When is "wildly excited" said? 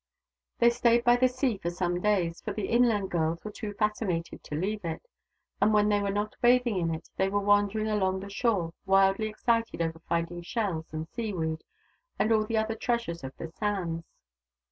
8.87-9.79